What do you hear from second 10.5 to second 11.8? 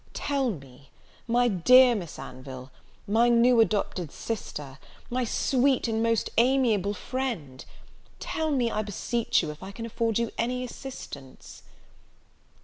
assistance?"